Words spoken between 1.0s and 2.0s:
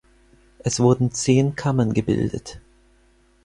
zehn Kammern